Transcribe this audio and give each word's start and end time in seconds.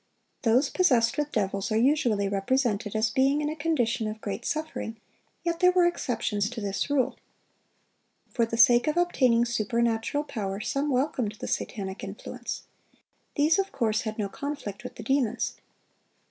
"(913) 0.43 0.53
Those 0.57 0.69
possessed 0.71 1.15
with 1.19 1.31
devils 1.31 1.71
are 1.71 1.77
usually 1.77 2.27
represented 2.27 2.95
as 2.95 3.11
being 3.11 3.39
in 3.39 3.49
a 3.51 3.55
condition 3.55 4.07
of 4.07 4.19
great 4.19 4.45
suffering; 4.45 4.97
yet 5.43 5.59
there 5.59 5.69
were 5.69 5.85
exceptions 5.85 6.49
to 6.49 6.59
this 6.59 6.89
rule. 6.89 7.17
For 8.31 8.47
the 8.47 8.57
sake 8.57 8.87
of 8.87 8.97
obtaining 8.97 9.45
supernatural 9.45 10.23
power, 10.23 10.59
some 10.59 10.89
welcomed 10.89 11.33
the 11.33 11.47
satanic 11.47 12.03
influence. 12.03 12.63
These 13.35 13.59
of 13.59 13.71
course 13.71 14.01
had 14.01 14.17
no 14.17 14.27
conflict 14.27 14.83
with 14.83 14.95
the 14.95 15.03
demons. 15.03 15.57